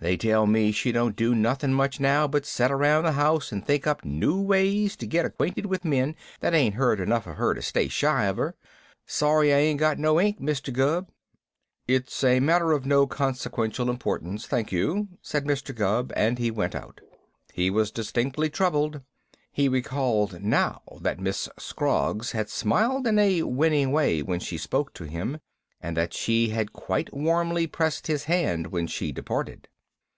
They 0.00 0.18
tell 0.18 0.46
me 0.46 0.70
she 0.70 0.92
don't 0.92 1.16
do 1.16 1.34
nothin' 1.34 1.72
much 1.72 1.98
now 1.98 2.28
but 2.28 2.44
set 2.44 2.70
around 2.70 3.04
the 3.04 3.12
house 3.12 3.50
and 3.50 3.64
think 3.64 3.86
up 3.86 4.04
new 4.04 4.38
ways 4.38 4.96
to 4.96 5.06
git 5.06 5.24
acquainted 5.24 5.64
with 5.64 5.82
men 5.82 6.14
that 6.40 6.52
ain't 6.52 6.74
heard 6.74 7.00
enough 7.00 7.26
of 7.26 7.36
her 7.38 7.54
to 7.54 7.62
stay 7.62 7.88
shy 7.88 8.26
of 8.26 8.36
her. 8.36 8.54
Sorry 9.06 9.54
I 9.54 9.56
ain't 9.56 9.80
got 9.80 9.98
no 9.98 10.20
ink, 10.20 10.38
Mr. 10.38 10.70
Gubb." 10.70 11.08
"It's 11.88 12.22
a 12.22 12.38
matter 12.38 12.72
of 12.72 12.84
no 12.84 13.06
consequential 13.06 13.88
importance, 13.88 14.46
thank 14.46 14.70
you," 14.70 15.08
said 15.22 15.46
Mr. 15.46 15.74
Gubb, 15.74 16.12
and 16.14 16.38
he 16.38 16.50
went 16.50 16.74
out. 16.74 17.00
He 17.54 17.70
was 17.70 17.90
distinctly 17.90 18.50
troubled. 18.50 19.00
He 19.52 19.70
recalled 19.70 20.42
now 20.42 20.82
that 21.00 21.18
Miss 21.18 21.48
Scroggs 21.58 22.32
had 22.32 22.50
smiled 22.50 23.06
in 23.06 23.18
a 23.18 23.42
winning 23.44 23.90
way 23.90 24.22
when 24.22 24.40
she 24.40 24.58
spoke 24.58 24.92
to 24.94 25.04
him, 25.04 25.38
and 25.80 25.96
that 25.96 26.12
she 26.12 26.50
had 26.50 26.74
quite 26.74 27.14
warmly 27.14 27.66
pressed 27.66 28.06
his 28.06 28.24
hand 28.24 28.66
when 28.66 28.86
she 28.86 29.10
departed. 29.10 29.66